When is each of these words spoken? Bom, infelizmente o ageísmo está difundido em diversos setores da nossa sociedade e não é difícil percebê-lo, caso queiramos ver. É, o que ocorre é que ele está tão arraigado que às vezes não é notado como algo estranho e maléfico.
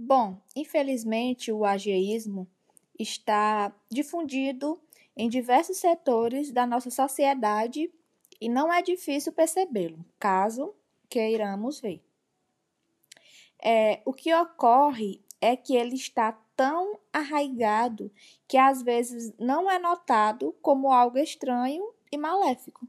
Bom, 0.00 0.40
infelizmente 0.54 1.50
o 1.50 1.64
ageísmo 1.64 2.46
está 2.96 3.74
difundido 3.90 4.80
em 5.16 5.28
diversos 5.28 5.78
setores 5.78 6.52
da 6.52 6.64
nossa 6.64 6.88
sociedade 6.88 7.92
e 8.40 8.48
não 8.48 8.72
é 8.72 8.80
difícil 8.80 9.32
percebê-lo, 9.32 10.04
caso 10.16 10.72
queiramos 11.10 11.80
ver. 11.80 12.00
É, 13.60 14.00
o 14.04 14.12
que 14.12 14.32
ocorre 14.32 15.20
é 15.40 15.56
que 15.56 15.74
ele 15.74 15.96
está 15.96 16.30
tão 16.54 17.00
arraigado 17.12 18.12
que 18.46 18.56
às 18.56 18.80
vezes 18.82 19.34
não 19.36 19.68
é 19.68 19.80
notado 19.80 20.54
como 20.62 20.92
algo 20.92 21.18
estranho 21.18 21.92
e 22.12 22.16
maléfico. 22.16 22.86